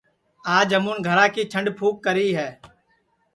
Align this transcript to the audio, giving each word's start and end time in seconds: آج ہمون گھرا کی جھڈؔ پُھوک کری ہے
آج 0.57 0.67
ہمون 0.77 0.97
گھرا 1.07 1.25
کی 1.33 1.43
جھڈؔ 1.51 1.65
پُھوک 1.77 1.95
کری 2.05 2.27
ہے 2.37 2.49